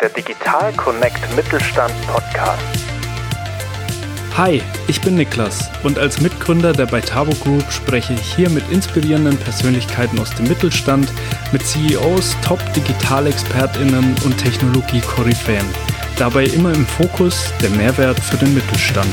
[0.00, 2.62] der Digital Connect Mittelstand Podcast.
[4.36, 9.36] Hi, ich bin Niklas und als Mitgründer der Beitabo Group spreche ich hier mit inspirierenden
[9.36, 11.12] Persönlichkeiten aus dem Mittelstand,
[11.52, 15.66] mit CEOs, Top-Digitalexpertinnen und Technologie-Koryphäen.
[16.18, 19.10] Dabei immer im Fokus der Mehrwert für den Mittelstand.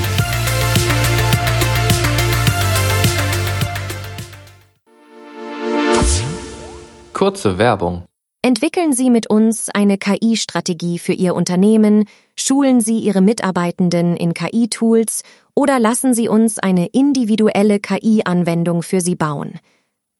[7.13, 8.08] Kurze Werbung.
[8.41, 12.05] Entwickeln Sie mit uns eine KI-Strategie für Ihr Unternehmen,
[12.37, 15.23] schulen Sie Ihre Mitarbeitenden in KI-Tools
[15.55, 19.59] oder lassen Sie uns eine individuelle KI-Anwendung für Sie bauen.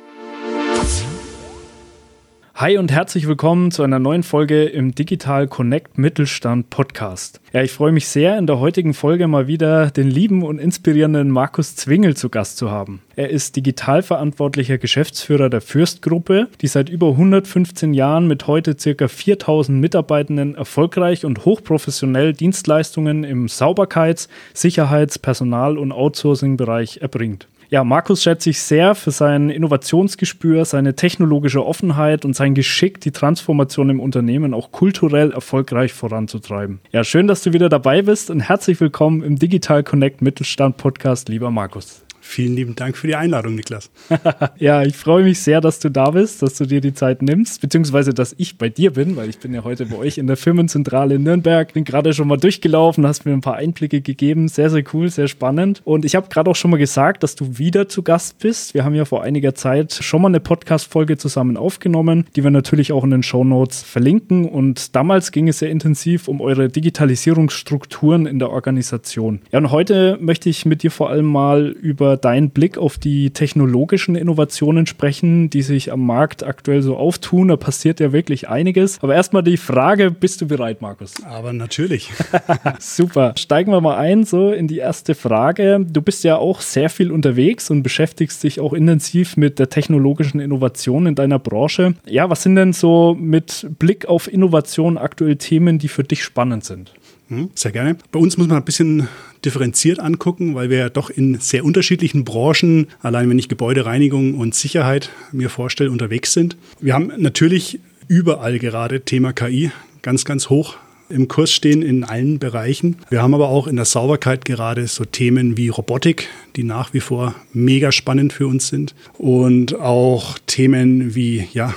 [2.61, 7.41] Hi und herzlich willkommen zu einer neuen Folge im Digital Connect Mittelstand Podcast.
[7.53, 11.31] Ja, ich freue mich sehr, in der heutigen Folge mal wieder den lieben und inspirierenden
[11.31, 13.01] Markus Zwingel zu Gast zu haben.
[13.15, 19.07] Er ist digital verantwortlicher Geschäftsführer der Fürstgruppe, die seit über 115 Jahren mit heute circa
[19.07, 27.47] 4000 Mitarbeitenden erfolgreich und hochprofessionell Dienstleistungen im Sauberkeits-, Sicherheits-, Personal- und Outsourcing-Bereich erbringt.
[27.73, 33.11] Ja, Markus schätze ich sehr für sein Innovationsgespür, seine technologische Offenheit und sein Geschick, die
[33.11, 36.81] Transformation im Unternehmen auch kulturell erfolgreich voranzutreiben.
[36.91, 41.29] Ja, schön, dass du wieder dabei bist und herzlich willkommen im Digital Connect Mittelstand Podcast,
[41.29, 42.03] lieber Markus.
[42.23, 43.89] Vielen lieben Dank für die Einladung, Niklas.
[44.57, 47.59] ja, ich freue mich sehr, dass du da bist, dass du dir die Zeit nimmst,
[47.61, 50.37] beziehungsweise dass ich bei dir bin, weil ich bin ja heute bei euch in der
[50.37, 51.73] Firmenzentrale in Nürnberg.
[51.73, 54.47] Bin gerade schon mal durchgelaufen, hast mir ein paar Einblicke gegeben.
[54.47, 55.81] Sehr, sehr cool, sehr spannend.
[55.83, 58.75] Und ich habe gerade auch schon mal gesagt, dass du wieder zu Gast bist.
[58.75, 62.91] Wir haben ja vor einiger Zeit schon mal eine Podcast-Folge zusammen aufgenommen, die wir natürlich
[62.91, 64.47] auch in den Show Notes verlinken.
[64.47, 69.41] Und damals ging es sehr intensiv um eure Digitalisierungsstrukturen in der Organisation.
[69.51, 73.31] Ja, und heute möchte ich mit dir vor allem mal über deinen Blick auf die
[73.31, 77.49] technologischen Innovationen sprechen, die sich am Markt aktuell so auftun.
[77.49, 79.01] Da passiert ja wirklich einiges.
[79.01, 81.13] Aber erstmal die Frage, bist du bereit, Markus?
[81.25, 82.09] Aber natürlich.
[82.79, 83.33] Super.
[83.37, 85.85] Steigen wir mal ein so in die erste Frage.
[85.89, 90.39] Du bist ja auch sehr viel unterwegs und beschäftigst dich auch intensiv mit der technologischen
[90.39, 91.95] Innovation in deiner Branche.
[92.05, 96.63] Ja, was sind denn so mit Blick auf Innovation aktuell Themen, die für dich spannend
[96.63, 96.93] sind?
[97.31, 97.95] Hm, sehr gerne.
[98.11, 99.07] Bei uns muss man ein bisschen
[99.45, 104.53] differenziert angucken, weil wir ja doch in sehr unterschiedlichen Branchen, allein wenn ich Gebäudereinigung und
[104.53, 106.57] Sicherheit mir vorstelle, unterwegs sind.
[106.81, 109.71] Wir haben natürlich überall gerade Thema KI
[110.01, 110.75] ganz, ganz hoch
[111.11, 112.97] im Kurs stehen in allen Bereichen.
[113.09, 116.99] Wir haben aber auch in der Sauberkeit gerade so Themen wie Robotik, die nach wie
[116.99, 118.95] vor mega spannend für uns sind.
[119.17, 121.73] Und auch Themen wie, ja,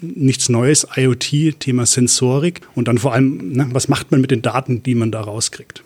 [0.00, 2.60] nichts Neues, IoT, Thema Sensorik.
[2.74, 5.82] Und dann vor allem, ne, was macht man mit den Daten, die man da rauskriegt.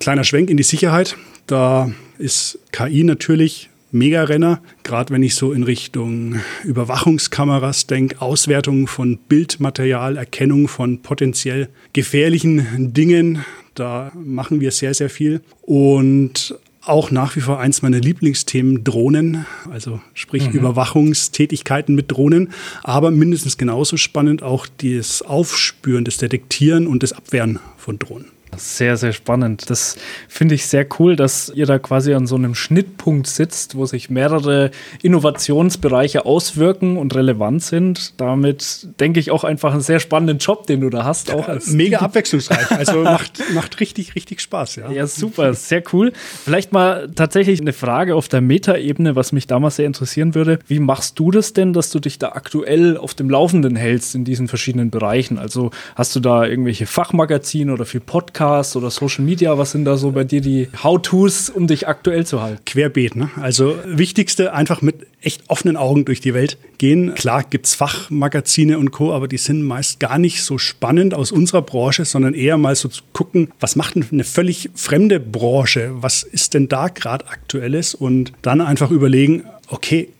[0.00, 1.16] Kleiner Schwenk in die Sicherheit.
[1.46, 9.18] Da ist KI natürlich Megarenner, gerade wenn ich so in Richtung Überwachungskameras denke, Auswertung von
[9.18, 13.44] Bildmaterial, Erkennung von potenziell gefährlichen Dingen.
[13.74, 15.42] Da machen wir sehr, sehr viel.
[15.62, 20.58] Und auch nach wie vor eins meiner Lieblingsthemen Drohnen, also sprich mhm.
[20.58, 22.50] Überwachungstätigkeiten mit Drohnen,
[22.82, 28.33] aber mindestens genauso spannend auch das Aufspüren, das Detektieren und das Abwehren von Drohnen.
[28.58, 29.70] Sehr, sehr spannend.
[29.70, 29.96] Das
[30.28, 34.10] finde ich sehr cool, dass ihr da quasi an so einem Schnittpunkt sitzt, wo sich
[34.10, 34.70] mehrere
[35.02, 38.20] Innovationsbereiche auswirken und relevant sind.
[38.20, 41.32] Damit denke ich auch einfach einen sehr spannenden Job, den du da hast.
[41.32, 42.70] Auch als Mega abwechslungsreich.
[42.70, 44.76] Also macht, macht richtig, richtig Spaß.
[44.76, 44.90] Ja.
[44.90, 45.54] ja, super.
[45.54, 46.12] Sehr cool.
[46.44, 50.58] Vielleicht mal tatsächlich eine Frage auf der Metaebene, was mich damals sehr interessieren würde.
[50.66, 54.24] Wie machst du das denn, dass du dich da aktuell auf dem Laufenden hältst in
[54.24, 55.38] diesen verschiedenen Bereichen?
[55.38, 58.43] Also hast du da irgendwelche Fachmagazine oder viel Podcasts?
[58.44, 59.56] Podcast oder Social Media?
[59.56, 62.62] Was sind da so bei dir die How-Tos, um dich aktuell zu halten?
[62.66, 63.30] Querbeet, ne?
[63.40, 67.14] Also wichtigste, einfach mit echt offenen Augen durch die Welt gehen.
[67.14, 71.32] Klar gibt es Fachmagazine und Co., aber die sind meist gar nicht so spannend aus
[71.32, 75.92] unserer Branche, sondern eher mal so zu gucken, was macht eine völlig fremde Branche?
[75.94, 77.94] Was ist denn da gerade aktuelles?
[77.94, 80.10] Und dann einfach überlegen, okay,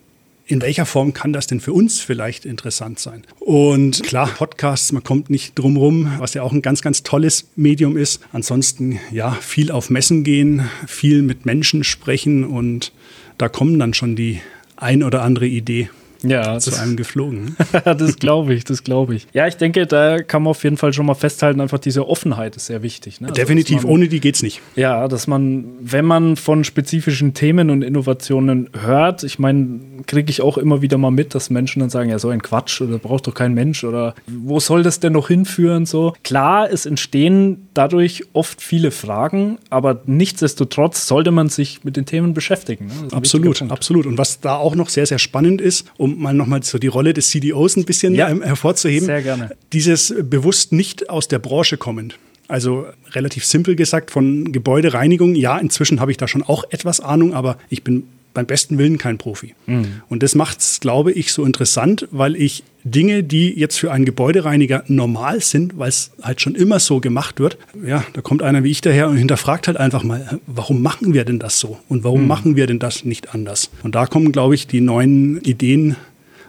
[0.47, 3.25] in welcher Form kann das denn für uns vielleicht interessant sein?
[3.41, 7.49] Und klar, Podcasts, man kommt nicht drum rum, was ja auch ein ganz, ganz tolles
[7.57, 8.21] Medium ist.
[8.33, 12.93] Ansonsten, ja, viel auf Messen gehen, viel mit Menschen sprechen und
[13.39, 14.41] da kommen dann schon die
[14.77, 15.89] ein oder andere Idee
[16.31, 17.57] ja, zu einem geflogen.
[17.85, 19.27] das glaube ich, das glaube ich.
[19.33, 22.57] Ja, ich denke, da kann man auf jeden Fall schon mal festhalten, einfach diese Offenheit
[22.57, 23.21] ist sehr wichtig.
[23.21, 23.29] Ne?
[23.29, 24.61] Also, Definitiv, man, ohne die geht es nicht.
[24.77, 30.43] Ja, dass man, wenn man von spezifischen Themen und Innovationen hört, ich meine, kriege ich
[30.43, 33.27] auch immer wieder mal mit, dass Menschen dann sagen, ja, so ein Quatsch oder braucht
[33.27, 35.87] doch kein Mensch oder wo soll das denn noch hinführen?
[35.87, 36.15] So.
[36.23, 42.33] Klar, es entstehen dadurch oft viele Fragen, aber nichtsdestotrotz sollte man sich mit den Themen
[42.33, 42.87] beschäftigen.
[42.87, 43.09] Ne?
[43.13, 44.07] Absolut, absolut.
[44.07, 47.13] Und was da auch noch sehr, sehr spannend ist, um mal nochmal so die Rolle
[47.13, 49.07] des CDOs ein bisschen ja, hervorzuheben.
[49.07, 49.57] Sehr gerne.
[49.73, 52.19] Dieses bewusst nicht aus der Branche kommend.
[52.47, 57.35] Also relativ simpel gesagt, von Gebäudereinigung, ja, inzwischen habe ich da schon auch etwas Ahnung,
[57.35, 59.55] aber ich bin beim besten Willen kein Profi.
[59.67, 60.03] Mhm.
[60.09, 64.05] Und das macht es, glaube ich, so interessant, weil ich Dinge, die jetzt für einen
[64.05, 68.63] Gebäudereiniger normal sind, weil es halt schon immer so gemacht wird, ja, da kommt einer
[68.63, 71.79] wie ich daher und hinterfragt halt einfach mal, warum machen wir denn das so?
[71.89, 72.29] Und warum mhm.
[72.29, 73.71] machen wir denn das nicht anders?
[73.83, 75.97] Und da kommen, glaube ich, die neuen Ideen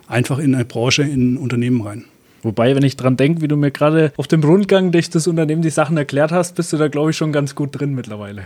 [0.08, 2.06] einfach in eine Branche, in ein Unternehmen rein.
[2.46, 5.64] Wobei, wenn ich dran denke, wie du mir gerade auf dem Rundgang durch das Unternehmen
[5.64, 8.44] die Sachen erklärt hast, bist du da, glaube ich, schon ganz gut drin mittlerweile.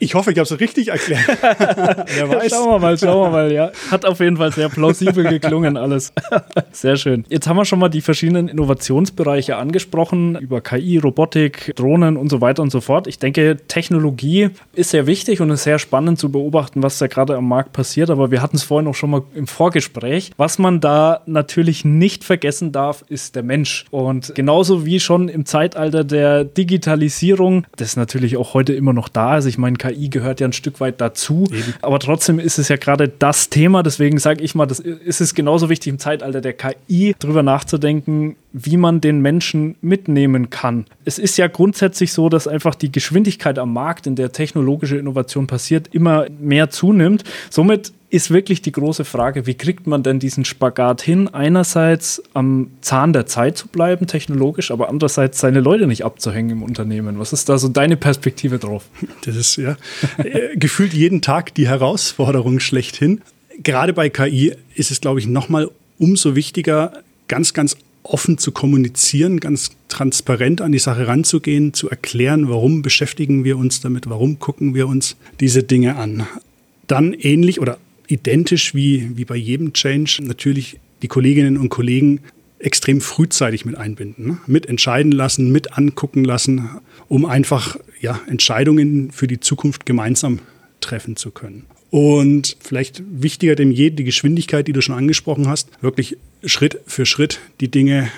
[0.00, 1.26] Ich hoffe, ich habe es richtig erklärt.
[1.40, 2.50] Wer weiß.
[2.50, 3.70] Schauen wir mal, schauen wir mal, ja.
[3.90, 6.12] Hat auf jeden Fall sehr plausibel geklungen alles.
[6.72, 7.24] Sehr schön.
[7.28, 12.40] Jetzt haben wir schon mal die verschiedenen Innovationsbereiche angesprochen, über KI, Robotik, Drohnen und so
[12.40, 13.06] weiter und so fort.
[13.06, 17.36] Ich denke, Technologie ist sehr wichtig und ist sehr spannend zu beobachten, was da gerade
[17.36, 18.10] am Markt passiert.
[18.10, 20.32] Aber wir hatten es vorhin auch schon mal im Vorgespräch.
[20.36, 23.84] Was man da natürlich nicht vergessen darf, darf, ist der Mensch.
[23.90, 29.36] Und genauso wie schon im Zeitalter der Digitalisierung, das natürlich auch heute immer noch da
[29.38, 29.44] ist.
[29.44, 31.44] Ich meine, KI gehört ja ein Stück weit dazu.
[31.52, 31.74] Eben.
[31.82, 33.82] Aber trotzdem ist es ja gerade das Thema.
[33.82, 38.36] Deswegen sage ich mal, das ist es genauso wichtig im Zeitalter der KI, darüber nachzudenken,
[38.52, 40.86] wie man den Menschen mitnehmen kann.
[41.04, 45.46] Es ist ja grundsätzlich so, dass einfach die Geschwindigkeit am Markt, in der technologische Innovation
[45.46, 47.24] passiert, immer mehr zunimmt.
[47.50, 52.70] Somit ist wirklich die große Frage, wie kriegt man denn diesen Spagat hin, einerseits am
[52.80, 57.18] Zahn der Zeit zu bleiben, technologisch, aber andererseits seine Leute nicht abzuhängen im Unternehmen.
[57.18, 58.84] Was ist da so deine Perspektive drauf?
[59.24, 59.76] Das ist ja
[60.16, 63.20] äh, gefühlt jeden Tag die Herausforderung schlechthin.
[63.62, 69.40] Gerade bei KI ist es, glaube ich, nochmal umso wichtiger, ganz, ganz offen zu kommunizieren,
[69.40, 74.74] ganz transparent an die Sache ranzugehen, zu erklären, warum beschäftigen wir uns damit, warum gucken
[74.74, 76.26] wir uns diese Dinge an.
[76.86, 77.76] Dann ähnlich oder
[78.08, 82.20] identisch wie, wie bei jedem Change natürlich die Kolleginnen und Kollegen
[82.58, 84.38] extrem frühzeitig mit einbinden, ne?
[84.46, 86.68] mit entscheiden lassen, mit angucken lassen,
[87.06, 90.40] um einfach ja, Entscheidungen für die Zukunft gemeinsam
[90.80, 91.66] treffen zu können.
[91.90, 97.06] Und vielleicht wichtiger denn je die Geschwindigkeit, die du schon angesprochen hast, wirklich Schritt für
[97.06, 98.10] Schritt die Dinge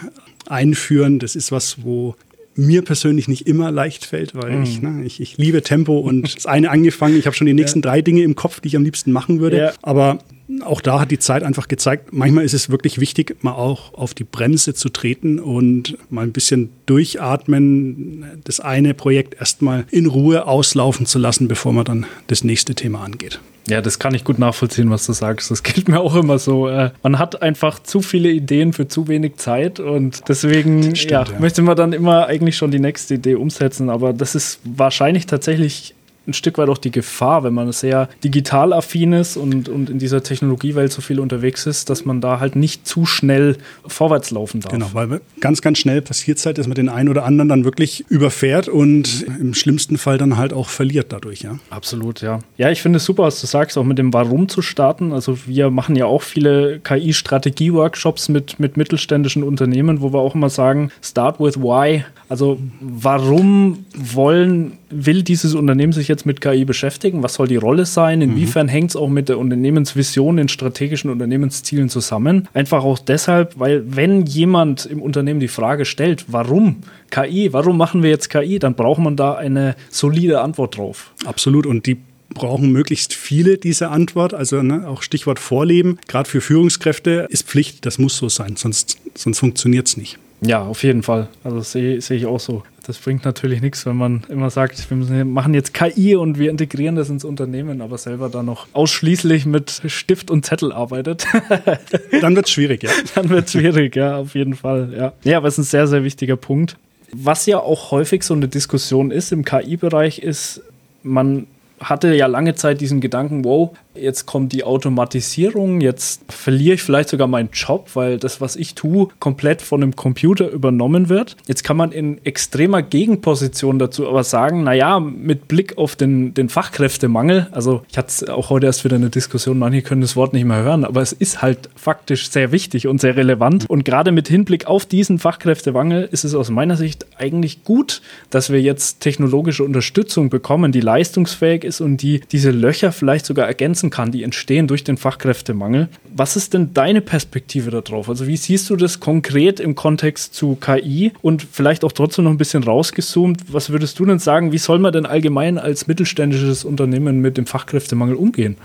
[0.46, 1.18] einführen.
[1.18, 2.16] Das ist was, wo
[2.54, 4.62] mir persönlich nicht immer leicht fällt, weil mhm.
[4.62, 7.18] ich, ne, ich, ich, liebe Tempo und das eine angefangen.
[7.18, 7.90] Ich habe schon die nächsten ja.
[7.90, 9.58] drei Dinge im Kopf, die ich am liebsten machen würde.
[9.58, 9.72] Ja.
[9.82, 10.18] Aber
[10.64, 14.14] auch da hat die Zeit einfach gezeigt, manchmal ist es wirklich wichtig, mal auch auf
[14.14, 20.46] die Bremse zu treten und mal ein bisschen durchatmen, das eine Projekt erstmal in Ruhe
[20.46, 23.40] auslaufen zu lassen, bevor man dann das nächste Thema angeht.
[23.68, 25.50] Ja, das kann ich gut nachvollziehen, was du sagst.
[25.50, 26.68] Das gilt mir auch immer so.
[26.68, 31.24] Äh, man hat einfach zu viele Ideen für zu wenig Zeit und deswegen stimmt, ja,
[31.24, 31.38] ja.
[31.38, 33.90] möchte man dann immer eigentlich schon die nächste Idee umsetzen.
[33.90, 35.94] Aber das ist wahrscheinlich tatsächlich
[36.26, 39.98] ein Stück weit auch die Gefahr, wenn man sehr digital affin ist und, und in
[39.98, 43.56] dieser Technologiewelt so viel unterwegs ist, dass man da halt nicht zu schnell
[43.86, 44.72] vorwärts laufen darf.
[44.72, 47.64] Genau, weil ganz, ganz schnell passiert es halt, dass man den einen oder anderen dann
[47.64, 51.58] wirklich überfährt und im schlimmsten Fall dann halt auch verliert dadurch, ja.
[51.70, 52.40] Absolut, ja.
[52.56, 55.12] Ja, ich finde es super, was du sagst, auch mit dem Warum zu starten.
[55.12, 60.50] Also wir machen ja auch viele KI-Strategie-Workshops mit, mit mittelständischen Unternehmen, wo wir auch immer
[60.50, 62.04] sagen, start with why.
[62.28, 67.22] Also warum wollen, will dieses Unternehmen sich jetzt mit KI beschäftigen?
[67.22, 68.20] Was soll die Rolle sein?
[68.20, 68.70] Inwiefern mhm.
[68.70, 72.48] hängt es auch mit der Unternehmensvision, den strategischen Unternehmenszielen zusammen?
[72.52, 76.76] Einfach auch deshalb, weil wenn jemand im Unternehmen die Frage stellt, warum
[77.10, 81.12] KI, warum machen wir jetzt KI, dann braucht man da eine solide Antwort drauf.
[81.24, 81.66] Absolut.
[81.66, 81.96] Und die
[82.34, 84.34] brauchen möglichst viele diese Antwort.
[84.34, 85.98] Also ne, auch Stichwort Vorleben.
[86.08, 90.18] Gerade für Führungskräfte ist Pflicht, das muss so sein, sonst, sonst funktioniert es nicht.
[90.42, 91.28] Ja, auf jeden Fall.
[91.44, 92.62] Also sehe seh ich auch so.
[92.86, 96.50] Das bringt natürlich nichts, wenn man immer sagt, wir müssen, machen jetzt KI und wir
[96.50, 101.26] integrieren das ins Unternehmen, aber selber dann noch ausschließlich mit Stift und Zettel arbeitet.
[102.20, 102.90] dann wird es schwierig, ja.
[103.14, 104.92] Dann wird es schwierig, ja, auf jeden Fall.
[104.96, 105.12] Ja.
[105.24, 106.76] ja, aber es ist ein sehr, sehr wichtiger Punkt.
[107.12, 110.62] Was ja auch häufig so eine Diskussion ist im KI-Bereich, ist,
[111.02, 111.46] man
[111.80, 117.08] hatte ja lange Zeit diesen Gedanken, wow, jetzt kommt die Automatisierung, jetzt verliere ich vielleicht
[117.08, 121.36] sogar meinen Job, weil das, was ich tue, komplett von einem Computer übernommen wird.
[121.46, 126.48] Jetzt kann man in extremer Gegenposition dazu aber sagen, naja, mit Blick auf den, den
[126.48, 130.44] Fachkräftemangel, also ich hatte auch heute erst wieder eine Diskussion, manche können das Wort nicht
[130.44, 133.68] mehr hören, aber es ist halt faktisch sehr wichtig und sehr relevant.
[133.68, 138.50] Und gerade mit Hinblick auf diesen Fachkräftemangel ist es aus meiner Sicht eigentlich gut, dass
[138.50, 143.79] wir jetzt technologische Unterstützung bekommen, die leistungsfähig ist und die diese Löcher vielleicht sogar ergänzt
[143.80, 145.88] Vakanzen kann, die entstehen durch den Fachkräftemangel.
[146.14, 148.08] Was ist denn deine Perspektive darauf?
[148.08, 152.32] Also wie siehst du das konkret im Kontext zu KI und vielleicht auch trotzdem noch
[152.32, 153.52] ein bisschen rausgezoomt?
[153.52, 157.46] Was würdest du denn sagen, wie soll man denn allgemein als mittelständisches Unternehmen mit dem
[157.46, 158.56] Fachkräftemangel umgehen?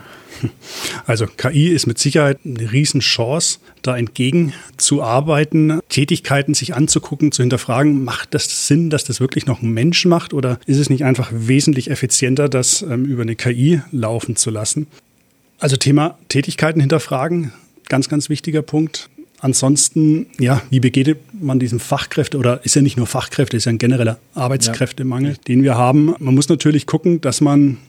[1.07, 8.34] Also KI ist mit Sicherheit eine Riesenchance, da entgegenzuarbeiten, Tätigkeiten sich anzugucken, zu hinterfragen, macht
[8.34, 11.91] das Sinn, dass das wirklich noch ein Mensch macht oder ist es nicht einfach wesentlich
[11.91, 14.88] effizienter, das ähm, über eine KI laufen zu lassen?
[15.65, 17.51] Also Thema Tätigkeiten hinterfragen,
[17.89, 19.10] ganz, ganz wichtiger Punkt.
[19.39, 23.72] Ansonsten, ja, wie begeht man diesem Fachkräfte oder ist ja nicht nur Fachkräfte, ist ja
[23.72, 25.38] ein genereller Arbeitskräftemangel, ja.
[25.48, 26.13] den wir haben.
[26.19, 27.79] Man muss natürlich gucken, dass man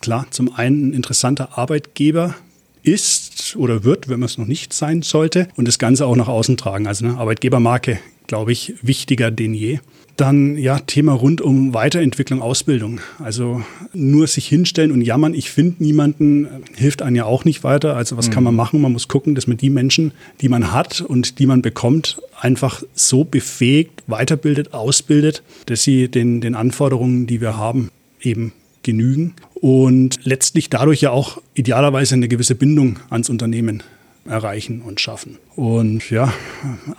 [0.00, 2.36] klar zum einen ein interessanter Arbeitgeber
[2.84, 6.28] ist oder wird, wenn man es noch nicht sein sollte, und das Ganze auch nach
[6.28, 6.86] außen tragen.
[6.86, 9.78] Also eine Arbeitgebermarke, glaube ich, wichtiger denn je.
[10.16, 13.00] Dann ja, Thema rund um Weiterentwicklung, Ausbildung.
[13.18, 13.62] Also
[13.92, 17.96] nur sich hinstellen und jammern, ich finde niemanden, hilft einem ja auch nicht weiter.
[17.96, 18.32] Also was mhm.
[18.32, 18.80] kann man machen?
[18.80, 22.84] Man muss gucken, dass man die Menschen, die man hat und die man bekommt, einfach
[22.94, 27.90] so befähigt, weiterbildet, ausbildet, dass sie den, den Anforderungen, die wir haben,
[28.20, 28.52] eben
[28.84, 33.82] genügen und letztlich dadurch ja auch idealerweise eine gewisse Bindung ans Unternehmen
[34.26, 35.38] erreichen und schaffen.
[35.56, 36.32] Und ja,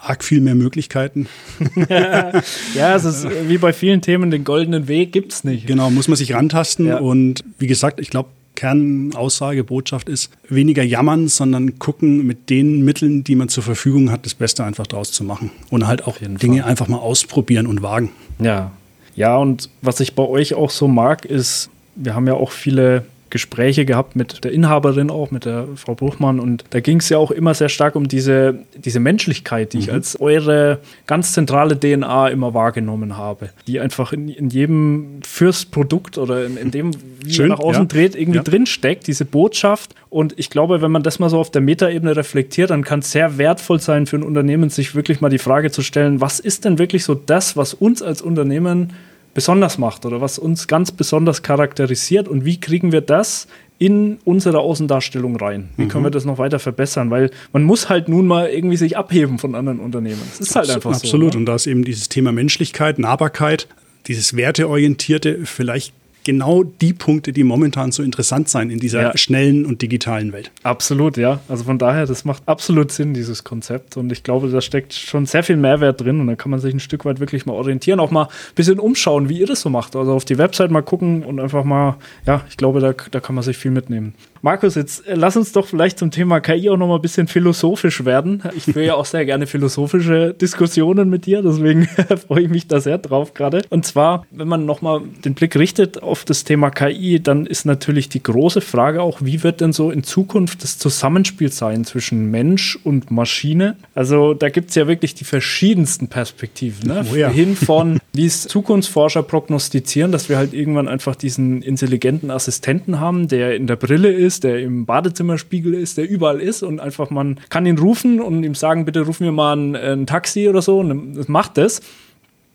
[0.01, 1.27] arg viel mehr Möglichkeiten.
[1.89, 5.67] ja, es ist wie bei vielen Themen, den goldenen Weg gibt es nicht.
[5.67, 6.88] Genau, muss man sich rantasten.
[6.88, 7.00] Ja.
[7.00, 13.24] Und wie gesagt, ich glaube, Kernaussage, Botschaft ist, weniger jammern, sondern gucken, mit den Mitteln,
[13.24, 15.51] die man zur Verfügung hat, das Beste einfach draus zu machen.
[15.70, 16.70] Und halt auch Dinge Fall.
[16.70, 18.12] einfach mal ausprobieren und wagen.
[18.39, 18.72] Ja.
[19.15, 23.05] Ja, und was ich bei euch auch so mag, ist, wir haben ja auch viele
[23.29, 26.39] Gespräche gehabt mit der Inhaberin auch, mit der Frau Bruchmann.
[26.39, 29.84] Und da ging es ja auch immer sehr stark um diese, diese Menschlichkeit, die mhm.
[29.84, 33.50] ich als eure ganz zentrale DNA immer wahrgenommen habe.
[33.67, 36.91] Die einfach in, in jedem Fürstprodukt oder in, in dem,
[37.22, 37.88] wie Schön, man nach außen ja.
[37.88, 38.44] dreht, irgendwie ja.
[38.44, 39.96] drinsteckt, diese Botschaft.
[40.10, 43.12] Und ich glaube, wenn man das mal so auf der Metaebene reflektiert, dann kann es
[43.12, 46.63] sehr wertvoll sein für ein Unternehmen, sich wirklich mal die Frage zu stellen, was ist
[46.63, 48.94] denn wirklich so das, was uns als Unternehmen
[49.36, 54.60] besonders macht oder was uns ganz besonders charakterisiert und wie kriegen wir das in unsere
[54.60, 55.70] Außendarstellung rein?
[55.75, 55.89] Wie mhm.
[55.89, 57.12] können wir das noch weiter verbessern?
[57.12, 60.22] Weil man muss halt nun mal irgendwie sich abheben von anderen Unternehmen.
[60.32, 61.01] Das ist halt einfach Absolut.
[61.01, 61.08] so.
[61.08, 61.34] Absolut.
[61.34, 61.39] Ne?
[61.39, 63.68] Und da ist eben dieses Thema Menschlichkeit, Nahbarkeit,
[64.08, 65.94] dieses Werteorientierte vielleicht
[66.25, 69.17] genau die Punkte, die momentan so interessant sein in dieser ja.
[69.17, 70.51] schnellen und digitalen Welt.
[70.63, 71.39] Absolut, ja.
[71.48, 73.96] Also von daher, das macht absolut Sinn, dieses Konzept.
[73.96, 76.20] Und ich glaube, da steckt schon sehr viel Mehrwert drin.
[76.20, 78.79] Und da kann man sich ein Stück weit wirklich mal orientieren, auch mal ein bisschen
[78.79, 79.96] umschauen, wie ihr das so macht.
[79.96, 83.36] Also auf die Website mal gucken und einfach mal, ja, ich glaube, da, da kann
[83.36, 84.15] man sich viel mitnehmen.
[84.46, 87.28] Markus, jetzt äh, lass uns doch vielleicht zum Thema KI auch noch mal ein bisschen
[87.28, 88.44] philosophisch werden.
[88.56, 91.88] Ich führe ja auch sehr gerne philosophische Diskussionen mit dir, deswegen
[92.28, 93.64] freue ich mich da sehr drauf gerade.
[93.72, 97.66] Und zwar, wenn man noch mal den Blick richtet auf das Thema KI, dann ist
[97.66, 102.30] natürlich die große Frage auch, wie wird denn so in Zukunft das Zusammenspiel sein zwischen
[102.30, 103.78] Mensch und Maschine?
[103.96, 106.88] Also da gibt es ja wirklich die verschiedensten Perspektiven.
[106.88, 107.04] Ne?
[107.12, 107.30] Oh ja.
[107.30, 113.28] Hin von, wie es Zukunftsforscher prognostizieren, dass wir halt irgendwann einfach diesen intelligenten Assistenten haben,
[113.28, 117.10] der in der Brille ist, ist, der im Badezimmerspiegel ist, der überall ist und einfach
[117.10, 120.62] man kann ihn rufen und ihm sagen, bitte ruf mir mal ein, ein Taxi oder
[120.62, 121.82] so und das macht das.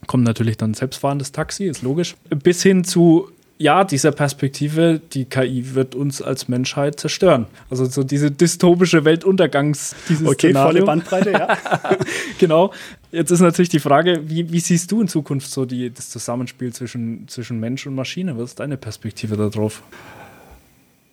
[0.06, 2.16] Kommt natürlich dann selbstfahrendes Taxi, ist logisch.
[2.42, 7.46] Bis hin zu ja, dieser Perspektive, die KI wird uns als Menschheit zerstören.
[7.68, 10.72] Also so diese dystopische Weltuntergangs, dieses Okay, Szenario.
[10.72, 11.58] volle Bandbreite, ja.
[12.38, 12.72] genau.
[13.12, 16.72] Jetzt ist natürlich die Frage, wie, wie siehst du in Zukunft so die, das Zusammenspiel
[16.72, 18.38] zwischen, zwischen Mensch und Maschine?
[18.38, 19.82] Was ist deine Perspektive darauf?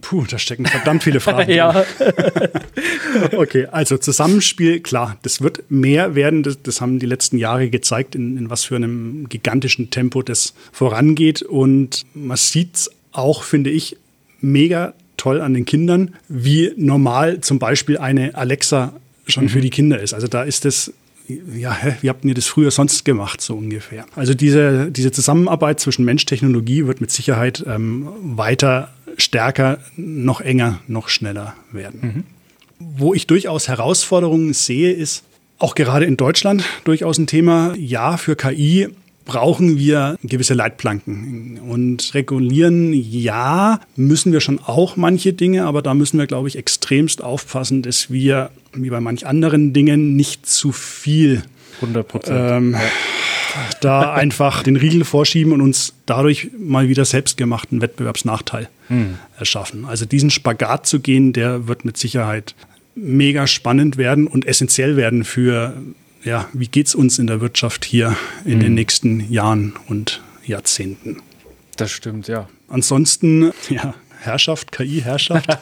[0.02, 1.52] Puh, da stecken verdammt viele Fragen.
[1.54, 1.86] ja.
[3.36, 6.44] okay, also Zusammenspiel, klar, das wird mehr werden.
[6.44, 10.54] Das, das haben die letzten Jahre gezeigt, in, in, was für einem gigantischen Tempo das
[10.72, 11.42] vorangeht.
[11.42, 13.98] Und man sieht es auch, finde ich,
[14.40, 18.94] mega toll an den Kindern, wie normal zum Beispiel eine Alexa
[19.26, 19.50] schon mhm.
[19.50, 20.14] für die Kinder ist.
[20.14, 20.94] Also da ist das
[21.28, 24.06] ja, hä, wie habt ihr das früher sonst gemacht, so ungefähr?
[24.16, 31.10] Also diese, diese Zusammenarbeit zwischen Mensch-Technologie wird mit Sicherheit ähm, weiter stärker, noch enger, noch
[31.10, 32.00] schneller werden.
[32.02, 32.24] Mhm.
[32.80, 35.24] Wo ich durchaus Herausforderungen sehe, ist
[35.60, 37.74] auch gerade in Deutschland durchaus ein Thema.
[37.76, 38.90] Ja, für KI
[39.26, 41.60] brauchen wir gewisse Leitplanken.
[41.60, 46.56] Und regulieren, ja, müssen wir schon auch manche Dinge, aber da müssen wir, glaube ich,
[46.56, 51.42] extremst aufpassen, dass wir, wie bei manch anderen Dingen, nicht zu viel
[51.82, 52.80] 100 Ähm, ja
[53.82, 59.18] da einfach den Riegel vorschieben und uns dadurch mal wieder selbstgemachten Wettbewerbsnachteil hm.
[59.38, 59.86] erschaffen.
[59.86, 62.56] Also diesen Spagat zu gehen, der wird mit Sicherheit
[62.96, 65.76] mega spannend werden und essentiell werden für,
[66.24, 68.60] ja, wie geht es uns in der Wirtschaft hier in hm.
[68.60, 71.22] den nächsten Jahren und Jahrzehnten.
[71.76, 72.50] Das stimmt, ja.
[72.68, 75.48] Ansonsten, ja, Herrschaft, KI-Herrschaft.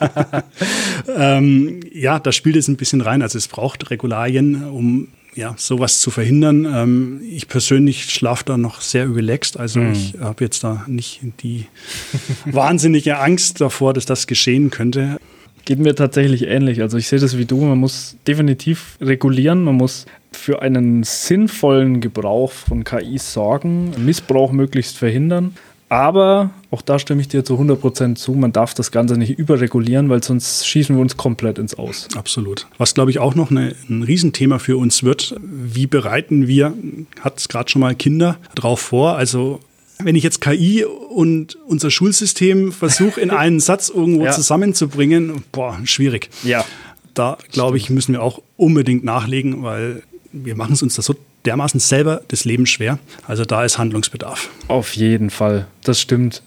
[1.15, 3.21] ähm, ja, da spielt es ein bisschen rein.
[3.21, 6.65] Also es braucht Regularien, um ja, sowas zu verhindern.
[6.65, 9.59] Ähm, ich persönlich schlafe da noch sehr relaxed.
[9.59, 9.91] Also mhm.
[9.91, 11.67] ich habe jetzt da nicht die
[12.45, 15.17] wahnsinnige Angst davor, dass das geschehen könnte.
[15.65, 16.81] Geht mir tatsächlich ähnlich.
[16.81, 17.57] Also ich sehe das wie du.
[17.65, 19.63] Man muss definitiv regulieren.
[19.63, 25.55] Man muss für einen sinnvollen Gebrauch von KI sorgen, Missbrauch möglichst verhindern.
[25.89, 30.09] Aber auch da stimme ich dir zu 100% zu, man darf das Ganze nicht überregulieren,
[30.09, 32.09] weil sonst schießen wir uns komplett ins Aus.
[32.17, 32.67] Absolut.
[32.77, 36.73] Was, glaube ich, auch noch eine, ein Riesenthema für uns wird, wie bereiten wir,
[37.21, 39.61] hat es gerade schon mal Kinder, drauf vor, also
[39.99, 44.31] wenn ich jetzt KI und unser Schulsystem versuche, in einen Satz irgendwo ja.
[44.33, 46.29] zusammenzubringen, boah, schwierig.
[46.43, 46.65] Ja.
[47.13, 50.03] Da, glaube ich, müssen wir auch unbedingt nachlegen, weil
[50.33, 51.15] wir machen es uns das so
[51.45, 52.99] dermaßen selber das Leben schwer.
[53.25, 54.49] Also da ist Handlungsbedarf.
[54.67, 56.41] Auf jeden Fall, das stimmt.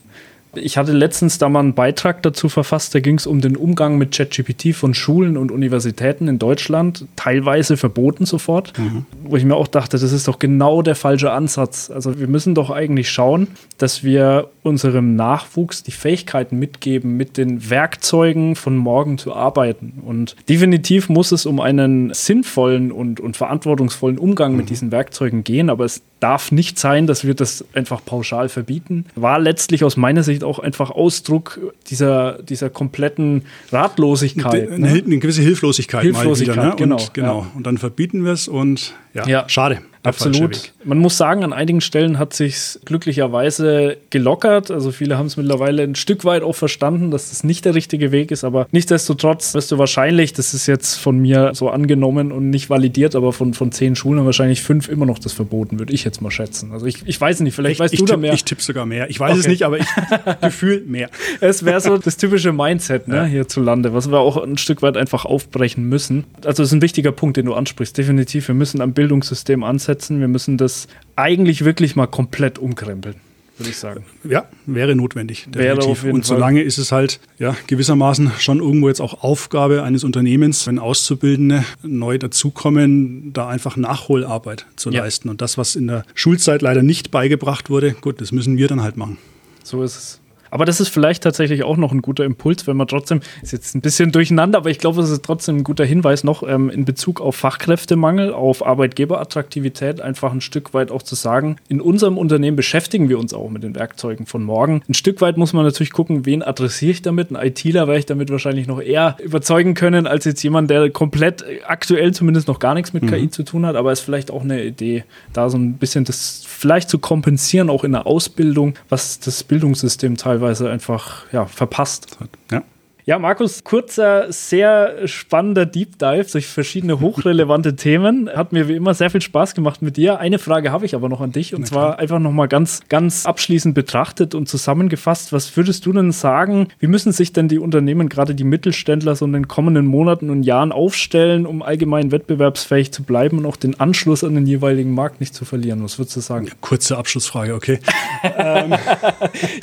[0.54, 3.98] Ich hatte letztens da mal einen Beitrag dazu verfasst, da ging es um den Umgang
[3.98, 9.06] mit ChatGPT von Schulen und Universitäten in Deutschland, teilweise verboten sofort, mhm.
[9.22, 11.90] wo ich mir auch dachte, das ist doch genau der falsche Ansatz.
[11.90, 17.70] Also wir müssen doch eigentlich schauen, dass wir unserem Nachwuchs die Fähigkeiten mitgeben, mit den
[17.70, 20.02] Werkzeugen von morgen zu arbeiten.
[20.04, 24.58] Und definitiv muss es um einen sinnvollen und, und verantwortungsvollen Umgang mhm.
[24.58, 29.06] mit diesen Werkzeugen gehen, aber es darf nicht sein, dass wir das einfach pauschal verbieten.
[29.14, 34.70] War letztlich aus meiner Sicht auch einfach Ausdruck dieser, dieser kompletten Ratlosigkeit.
[34.70, 35.02] Eine, ne?
[35.04, 36.70] eine gewisse Hilflosigkeit, Hilflosigkeit mal wieder.
[36.70, 36.76] Ne?
[36.76, 37.40] Genau, und, genau.
[37.40, 37.50] Ja.
[37.54, 39.48] Und dann verbieten wir es und ja, ja.
[39.48, 39.80] schade.
[40.08, 40.72] Absolut.
[40.84, 44.70] Man muss sagen, an einigen Stellen hat sich glücklicherweise gelockert.
[44.70, 48.12] Also viele haben es mittlerweile ein Stück weit auch verstanden, dass das nicht der richtige
[48.12, 48.44] Weg ist.
[48.44, 53.14] Aber nichtsdestotrotz wirst du wahrscheinlich, das ist jetzt von mir so angenommen und nicht validiert,
[53.14, 56.30] aber von, von zehn Schulen wahrscheinlich fünf immer noch das verboten, würde ich jetzt mal
[56.30, 56.72] schätzen.
[56.72, 58.32] Also ich, ich weiß nicht, vielleicht ich, weißt ich du tipp, da mehr.
[58.32, 59.10] Ich tippe sogar mehr.
[59.10, 59.40] Ich weiß okay.
[59.40, 59.86] es nicht, aber ich
[60.40, 61.10] gefühl mehr.
[61.40, 63.24] Es wäre so das typische Mindset ne, ja.
[63.24, 66.24] hierzulande, was wir auch ein Stück weit einfach aufbrechen müssen.
[66.44, 67.96] Also das ist ein wichtiger Punkt, den du ansprichst.
[67.96, 69.97] Definitiv, wir müssen am Bildungssystem ansetzen.
[70.08, 73.16] Wir müssen das eigentlich wirklich mal komplett umkrempeln
[73.58, 74.04] würde ich sagen.
[74.24, 75.48] Ja, wäre notwendig.
[75.52, 76.66] Wäre auf jeden und solange Fall.
[76.66, 82.18] ist es halt ja gewissermaßen schon irgendwo jetzt auch Aufgabe eines Unternehmens, wenn Auszubildende neu
[82.18, 85.02] dazukommen, da einfach Nachholarbeit zu ja.
[85.02, 85.28] leisten.
[85.28, 88.82] Und das, was in der Schulzeit leider nicht beigebracht wurde, gut, das müssen wir dann
[88.82, 89.18] halt machen.
[89.64, 90.20] So ist es.
[90.50, 93.74] Aber das ist vielleicht tatsächlich auch noch ein guter Impuls, wenn man trotzdem, ist jetzt
[93.74, 96.84] ein bisschen durcheinander, aber ich glaube, es ist trotzdem ein guter Hinweis noch ähm, in
[96.84, 102.56] Bezug auf Fachkräftemangel, auf Arbeitgeberattraktivität, einfach ein Stück weit auch zu sagen, in unserem Unternehmen
[102.56, 104.82] beschäftigen wir uns auch mit den Werkzeugen von morgen.
[104.88, 107.30] Ein Stück weit muss man natürlich gucken, wen adressiere ich damit.
[107.30, 111.44] Ein ITler werde ich damit wahrscheinlich noch eher überzeugen können, als jetzt jemand, der komplett
[111.66, 113.08] aktuell zumindest noch gar nichts mit mhm.
[113.08, 116.04] KI zu tun hat, aber es ist vielleicht auch eine Idee, da so ein bisschen
[116.04, 121.46] das vielleicht zu kompensieren, auch in der Ausbildung, was das Bildungssystem teilweise teilweise einfach ja,
[121.46, 122.16] verpasst.
[122.50, 122.62] Ja.
[123.08, 128.28] Ja, Markus, kurzer, sehr spannender Deep Dive durch verschiedene hochrelevante Themen.
[128.28, 130.18] Hat mir wie immer sehr viel Spaß gemacht mit dir.
[130.18, 133.74] Eine Frage habe ich aber noch an dich und zwar einfach nochmal ganz, ganz abschließend
[133.74, 135.32] betrachtet und zusammengefasst.
[135.32, 136.68] Was würdest du denn sagen?
[136.80, 140.42] Wie müssen sich denn die Unternehmen, gerade die Mittelständler, so in den kommenden Monaten und
[140.42, 145.20] Jahren aufstellen, um allgemein wettbewerbsfähig zu bleiben und auch den Anschluss an den jeweiligen Markt
[145.20, 145.82] nicht zu verlieren?
[145.82, 146.50] Was würdest du sagen?
[146.60, 147.78] Kurze Abschlussfrage, okay.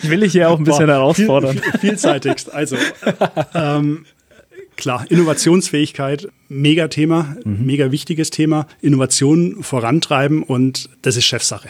[0.01, 1.59] ich will dich hier auch ein bisschen Boah, herausfordern.
[1.59, 2.51] Viel, viel, vielseitigst.
[2.51, 2.77] Also,
[3.53, 4.05] ähm,
[4.75, 7.65] klar, Innovationsfähigkeit, mega Thema, mhm.
[7.65, 8.67] mega wichtiges Thema.
[8.81, 11.69] Innovation vorantreiben und das ist Chefsache.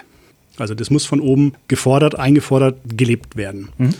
[0.57, 3.69] Also das muss von oben gefordert, eingefordert, gelebt werden.
[3.77, 3.93] Mhm.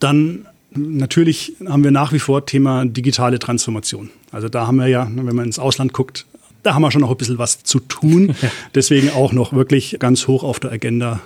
[0.00, 4.10] Dann natürlich haben wir nach wie vor Thema digitale Transformation.
[4.32, 6.26] Also da haben wir ja, wenn man ins Ausland guckt,
[6.62, 8.34] da haben wir schon noch ein bisschen was zu tun.
[8.74, 11.20] Deswegen auch noch wirklich ganz hoch auf der Agenda,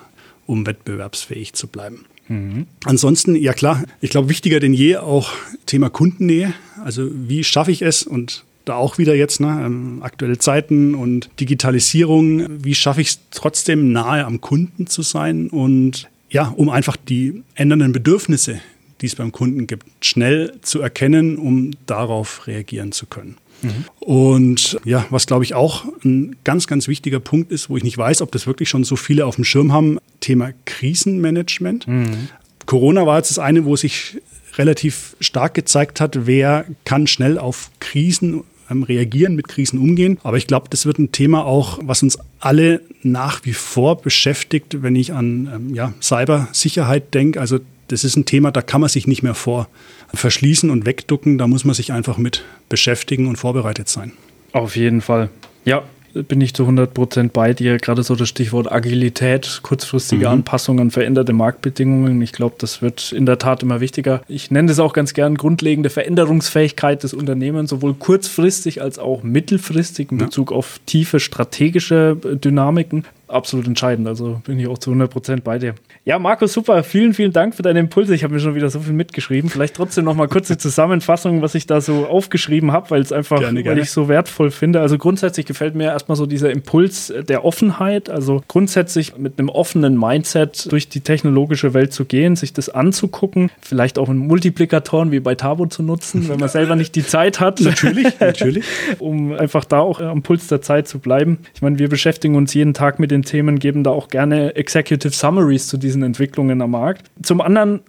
[0.47, 2.05] um wettbewerbsfähig zu bleiben.
[2.29, 2.67] Mhm.
[2.85, 5.33] Ansonsten, ja klar, ich glaube, wichtiger denn je auch
[5.67, 6.53] Thema Kundennähe.
[6.85, 11.31] Also wie schaffe ich es und da auch wieder jetzt, ne, ähm, aktuelle Zeiten und
[11.41, 16.97] Digitalisierung, wie schaffe ich es trotzdem nahe am Kunden zu sein und ja, um einfach
[16.97, 18.61] die ändernden Bedürfnisse,
[19.01, 23.37] die es beim Kunden gibt, schnell zu erkennen, um darauf reagieren zu können.
[23.63, 23.85] Mhm.
[24.01, 27.99] Und ja, was glaube ich auch ein ganz, ganz wichtiger Punkt ist, wo ich nicht
[27.99, 31.87] weiß, ob das wirklich schon so viele auf dem Schirm haben, Thema Krisenmanagement.
[31.87, 32.29] Mhm.
[32.67, 34.19] Corona war jetzt das eine, wo sich
[34.57, 40.19] relativ stark gezeigt hat, wer kann schnell auf Krisen ähm, reagieren, mit Krisen umgehen.
[40.23, 44.83] Aber ich glaube, das wird ein Thema auch, was uns alle nach wie vor beschäftigt,
[44.83, 47.41] wenn ich an ähm, ja, Cybersicherheit denke.
[47.41, 49.69] Also das ist ein Thema, da kann man sich nicht mehr vor
[50.15, 51.39] verschließen und wegducken.
[51.39, 54.13] Da muss man sich einfach mit beschäftigen und vorbereitet sein.
[54.53, 55.29] Auf jeden Fall.
[55.65, 55.83] Ja,
[56.15, 57.77] bin ich zu 100 Prozent bei dir.
[57.77, 60.33] Gerade so das Stichwort Agilität, kurzfristige Mhm.
[60.33, 62.21] Anpassungen an veränderte Marktbedingungen.
[62.23, 64.23] Ich glaube, das wird in der Tat immer wichtiger.
[64.27, 70.11] Ich nenne das auch ganz gern grundlegende Veränderungsfähigkeit des Unternehmens, sowohl kurzfristig als auch mittelfristig
[70.11, 70.25] in Ja.
[70.25, 73.05] Bezug auf tiefe strategische äh, Dynamiken.
[73.29, 74.09] Absolut entscheidend.
[74.09, 75.75] Also bin ich auch zu 100 Prozent bei dir.
[76.05, 76.83] Ja, Markus, super.
[76.83, 78.15] Vielen, vielen Dank für deine Impulse.
[78.15, 79.51] Ich habe mir schon wieder so viel mitgeschrieben.
[79.51, 83.41] Vielleicht trotzdem noch mal kurze Zusammenfassung, was ich da so aufgeschrieben habe, weil es einfach,
[83.41, 83.81] Gerne, weil gerne.
[83.83, 84.81] ich so wertvoll finde.
[84.81, 88.09] Also grundsätzlich gefällt mir erstmal so dieser Impuls der Offenheit.
[88.09, 93.51] Also grundsätzlich mit einem offenen Mindset durch die technologische Welt zu gehen, sich das anzugucken,
[93.61, 97.41] vielleicht auch in Multiplikatoren wie bei Tabo zu nutzen, wenn man selber nicht die Zeit
[97.41, 97.61] hat.
[97.69, 98.65] Natürlich, natürlich.
[98.99, 101.39] um einfach da auch am Puls der Zeit zu bleiben.
[101.55, 105.13] Ich meine, wir beschäftigen uns jeden Tag mit den Themen, geben da auch gerne Executive
[105.13, 107.11] Summaries zu diesen Entwicklungen am Markt.
[107.23, 107.81] Zum anderen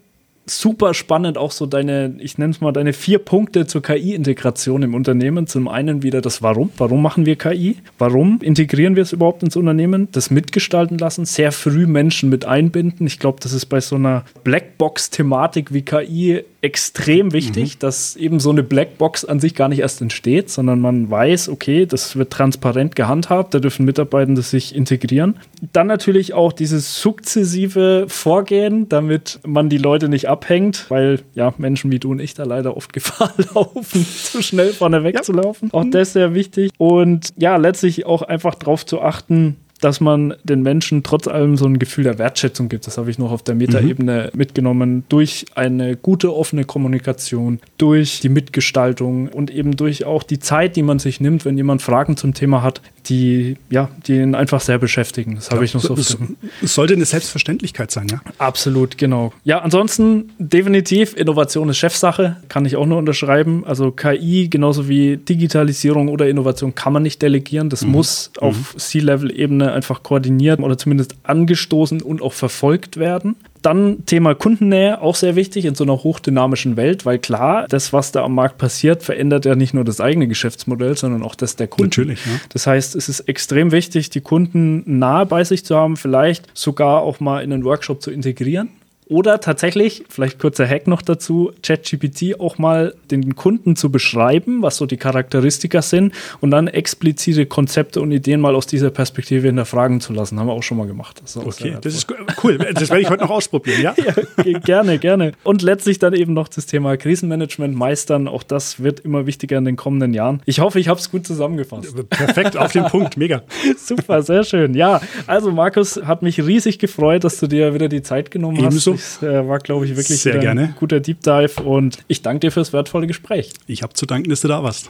[0.49, 4.93] super spannend auch so deine, ich nenne es mal deine vier Punkte zur KI-Integration im
[4.93, 5.47] Unternehmen.
[5.47, 6.71] Zum einen wieder das Warum.
[6.77, 7.77] Warum machen wir KI?
[7.97, 10.07] Warum integrieren wir es überhaupt ins Unternehmen?
[10.11, 13.07] Das mitgestalten lassen, sehr früh Menschen mit einbinden.
[13.07, 18.49] Ich glaube, das ist bei so einer Blackbox-Thematik wie KI extrem wichtig, dass eben so
[18.49, 22.95] eine Blackbox an sich gar nicht erst entsteht, sondern man weiß, okay, das wird transparent
[22.95, 25.37] gehandhabt, da dürfen Mitarbeitende sich integrieren.
[25.71, 31.91] Dann natürlich auch dieses sukzessive Vorgehen, damit man die Leute nicht abhängt, weil ja Menschen
[31.91, 35.71] wie du und ich da leider oft Gefahr laufen, zu schnell vorne wegzulaufen.
[35.71, 36.71] Auch das sehr wichtig.
[36.77, 41.65] Und ja, letztlich auch einfach darauf zu achten, dass man den Menschen trotz allem so
[41.65, 42.87] ein Gefühl der Wertschätzung gibt.
[42.87, 45.03] Das habe ich noch auf der Metaebene mitgenommen.
[45.09, 50.83] Durch eine gute offene Kommunikation, durch die Mitgestaltung und eben durch auch die Zeit, die
[50.83, 54.77] man sich nimmt, wenn jemand Fragen zum Thema hat, die, ja, die ihn einfach sehr
[54.77, 55.35] beschäftigen.
[55.35, 56.17] Das habe ich noch so Es
[56.61, 58.21] es sollte eine Selbstverständlichkeit sein, ja.
[58.37, 59.33] Absolut, genau.
[59.43, 63.63] Ja, ansonsten definitiv Innovation ist Chefsache, kann ich auch nur unterschreiben.
[63.65, 67.69] Also KI genauso wie Digitalisierung oder Innovation kann man nicht delegieren.
[67.69, 73.35] Das muss auf C-Level-Ebene einfach koordiniert oder zumindest angestoßen und auch verfolgt werden.
[73.61, 78.13] Dann Thema Kundennähe, auch sehr wichtig in so einer hochdynamischen Welt, weil klar, das, was
[78.13, 81.67] da am Markt passiert, verändert ja nicht nur das eigene Geschäftsmodell, sondern auch das der
[81.67, 81.89] Kunden.
[81.89, 82.31] Natürlich, ja.
[82.49, 87.01] Das heißt, es ist extrem wichtig, die Kunden nahe bei sich zu haben, vielleicht sogar
[87.01, 88.69] auch mal in einen Workshop zu integrieren.
[89.09, 94.77] Oder tatsächlich, vielleicht kurzer Hack noch dazu, ChatGPT auch mal den Kunden zu beschreiben, was
[94.77, 99.99] so die Charakteristika sind und dann explizite Konzepte und Ideen mal aus dieser Perspektive hinterfragen
[99.99, 100.39] zu lassen.
[100.39, 101.23] Haben wir auch schon mal gemacht.
[101.23, 102.07] Das Okay, das ist
[102.43, 102.59] cool.
[102.59, 103.95] Das werde ich heute noch ausprobieren, ja?
[104.45, 105.31] ja, gerne, gerne.
[105.43, 108.27] Und letztlich dann eben noch das Thema Krisenmanagement meistern.
[108.27, 110.43] Auch das wird immer wichtiger in den kommenden Jahren.
[110.45, 111.95] Ich hoffe, ich habe es gut zusammengefasst.
[112.11, 113.41] Perfekt, auf den Punkt, mega.
[113.77, 114.75] Super, sehr schön.
[114.75, 118.93] Ja, also Markus, hat mich riesig gefreut, dass du dir wieder die Zeit genommen Ebenso.
[118.93, 118.98] hast.
[118.99, 120.75] Es äh, war, glaube ich, wirklich Sehr wieder ein gerne.
[120.77, 123.51] guter Deep Dive und ich danke dir fürs wertvolle Gespräch.
[123.67, 124.89] Ich habe zu danken, dass du da warst.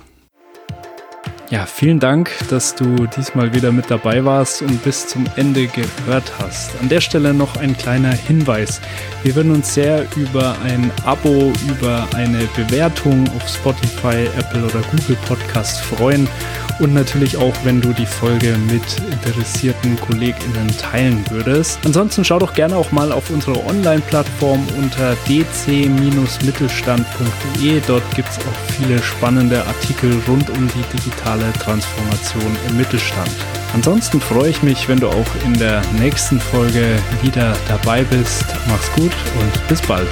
[1.52, 6.32] Ja, vielen Dank, dass du diesmal wieder mit dabei warst und bis zum Ende gehört
[6.40, 6.80] hast.
[6.80, 8.80] An der Stelle noch ein kleiner Hinweis.
[9.24, 15.18] Wir würden uns sehr über ein Abo, über eine Bewertung auf Spotify, Apple oder Google
[15.28, 16.28] Podcast freuen
[16.80, 21.80] und natürlich auch, wenn du die Folge mit interessierten KollegInnen teilen würdest.
[21.86, 27.82] Ansonsten schau doch gerne auch mal auf unsere Online-Plattform unter dc-mittelstand.de.
[27.88, 33.32] Dort gibt es auch viele spannende Artikel rund um die digitale Transformation im Mittelstand.
[33.74, 38.46] Ansonsten freue ich mich, wenn du auch in der nächsten Folge wieder dabei bist.
[38.68, 40.10] Mach's gut und bis bald.